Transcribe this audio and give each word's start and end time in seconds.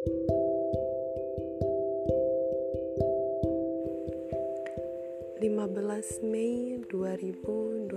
15 0.00 0.08
Mei 6.24 6.80
2020 6.88 7.92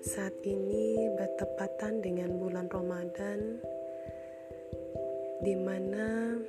Saat 0.00 0.32
ini 0.48 1.12
bertepatan 1.12 2.00
dengan 2.00 2.40
bulan 2.40 2.72
Ramadan 2.72 3.60
di 5.44 5.52
mana 5.60 6.40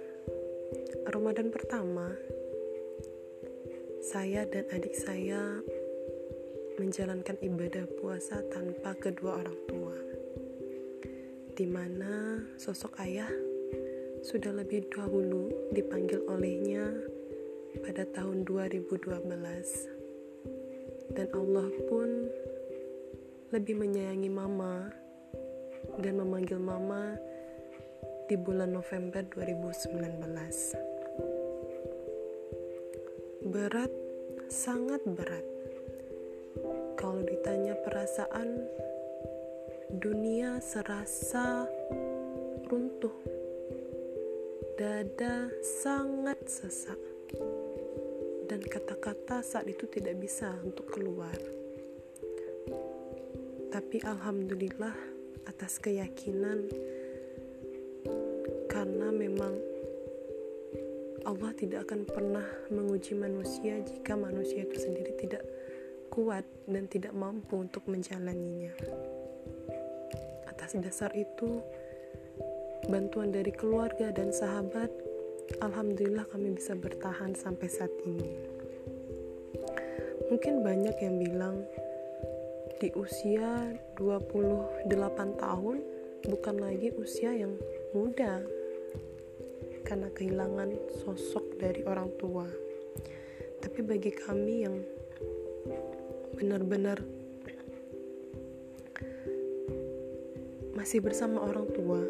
Ramadan 1.12 1.52
pertama 1.52 2.16
saya 4.00 4.48
dan 4.48 4.71
adik 4.71 4.96
saya 4.96 5.60
menjalankan 6.80 7.36
ibadah 7.44 7.91
puasa 8.00 8.39
tanpa 8.48 8.96
kedua 8.96 9.44
orang 9.44 9.60
tua 9.68 10.22
di 11.54 11.70
mana 11.70 12.41
sosok 12.57 12.97
ayah 13.05 13.29
sudah 14.25 14.49
lebih 14.57 14.89
dahulu 14.89 15.54
dipanggil 15.69 16.25
olehnya 16.25 16.89
pada 17.86 18.09
tahun 18.09 18.41
2012 18.45 18.97
dan 21.14 21.28
Allah 21.33 21.69
pun 21.86 22.09
lebih 23.54 23.78
menyayangi 23.78 24.33
mama 24.33 24.89
dan 26.01 26.18
memanggil 26.18 26.57
mama 26.57 27.14
di 28.25 28.33
bulan 28.39 28.73
November 28.73 29.21
2019 29.29 30.93
berat 33.53 33.92
sangat 34.47 35.03
berat. 35.03 35.45
Kalau 36.95 37.20
ditanya 37.22 37.75
perasaan 37.83 38.66
dunia 39.94 40.58
serasa 40.58 41.70
runtuh 42.66 43.14
dada 44.73 45.53
sangat 45.61 46.42
sesak 46.50 46.98
dan 48.50 48.58
kata-kata 48.66 49.45
saat 49.45 49.70
itu 49.70 49.86
tidak 49.86 50.17
bisa 50.17 50.50
untuk 50.66 50.90
keluar. 50.90 51.38
Tapi 53.70 54.02
alhamdulillah 54.02 54.98
atas 55.45 55.78
keyakinan 55.78 56.66
karena 58.66 59.14
memang 59.14 59.62
Allah 61.22 61.54
tidak 61.54 61.86
akan 61.86 62.02
pernah 62.10 62.48
menguji 62.73 63.14
manusia 63.14 63.78
jika 63.86 64.17
manusia 64.17 64.66
itu 64.66 64.89
sendiri 64.89 65.14
tidak 65.22 65.45
kuat 66.10 66.50
dan 66.66 66.89
tidak 66.89 67.14
mampu 67.14 67.62
untuk 67.62 67.86
menjalaninya. 67.86 68.73
Dasar 70.82 71.14
itu, 71.14 71.62
bantuan 72.90 73.30
dari 73.30 73.54
keluarga 73.54 74.10
dan 74.10 74.34
sahabat 74.34 74.90
Alhamdulillah 75.60 76.26
kami 76.32 76.56
bisa 76.56 76.74
bertahan 76.74 77.36
sampai 77.36 77.68
saat 77.68 77.92
ini. 78.08 78.32
Mungkin 80.32 80.64
banyak 80.64 80.98
yang 81.04 81.16
bilang 81.20 81.68
di 82.82 82.90
usia 82.96 83.76
28 84.00 84.90
tahun 85.38 85.78
bukan 86.26 86.56
lagi 86.58 86.90
usia 86.96 87.36
yang 87.36 87.54
muda 87.92 88.42
karena 89.84 90.08
kehilangan 90.16 90.74
sosok 91.04 91.60
dari 91.60 91.84
orang 91.84 92.10
tua. 92.18 92.48
Tapi 93.60 93.80
bagi 93.84 94.10
kami 94.16 94.56
yang 94.64 94.80
benar-benar 96.40 97.04
masih 100.84 101.00
bersama 101.00 101.39
orang 101.39 101.64
tua, 101.72 102.03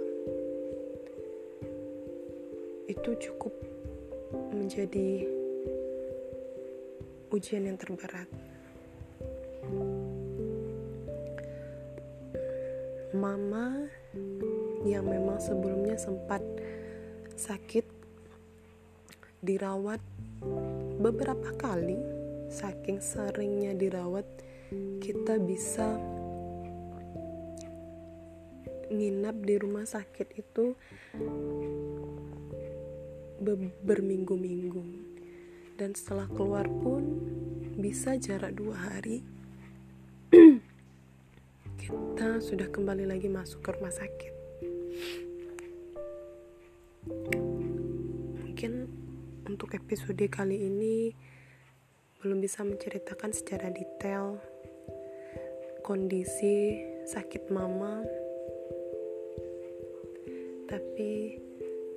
itu 2.89 3.09
cukup 3.21 3.53
menjadi 4.49 5.29
ujian 7.29 7.69
yang 7.69 7.77
terberat. 7.77 8.25
Mama 13.13 13.85
yang 14.89 15.05
memang 15.05 15.37
sebelumnya 15.37 15.93
sempat 15.93 16.41
sakit 17.37 17.85
dirawat 19.45 20.01
beberapa 20.97 21.53
kali 21.61 22.01
saking 22.49 22.97
seringnya 22.97 23.77
dirawat 23.77 24.25
kita 24.97 25.37
bisa 25.37 25.93
nginap 28.93 29.41
di 29.41 29.55
rumah 29.57 29.83
sakit 29.89 30.27
itu 30.37 30.77
berminggu-minggu. 33.83 34.83
Dan 35.73 35.97
setelah 35.97 36.29
keluar 36.29 36.69
pun 36.69 37.01
bisa 37.75 38.13
jarak 38.21 38.53
dua 38.53 38.77
hari. 38.77 39.25
Kita 41.81 42.39
sudah 42.39 42.69
kembali 42.69 43.09
lagi 43.09 43.27
masuk 43.27 43.65
ke 43.65 43.69
rumah 43.73 43.91
sakit. 43.91 44.33
Mungkin 48.39 48.73
untuk 49.49 49.75
episode 49.75 50.23
kali 50.31 50.69
ini 50.71 51.11
belum 52.23 52.39
bisa 52.39 52.63
menceritakan 52.63 53.35
secara 53.35 53.67
detail 53.67 54.39
kondisi 55.83 56.79
sakit 57.03 57.51
mama 57.51 58.22
tapi 60.67 61.39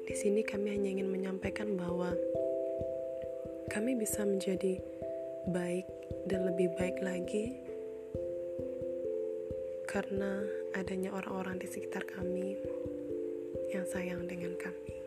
di 0.06 0.14
sini 0.14 0.46
kami 0.46 0.74
hanya 0.74 0.98
ingin 0.98 1.10
menyampaikan 1.10 1.74
bahwa 1.74 2.14
kami 3.70 3.98
bisa 3.98 4.22
menjadi 4.22 4.78
baik 5.50 5.86
dan 6.30 6.46
lebih 6.50 6.70
baik 6.78 6.98
lagi 7.02 7.58
karena 9.86 10.42
adanya 10.74 11.14
orang-orang 11.14 11.62
di 11.62 11.66
sekitar 11.70 12.02
kami 12.04 12.58
yang 13.70 13.86
sayang 13.86 14.26
dengan 14.26 14.54
kami. 14.58 15.05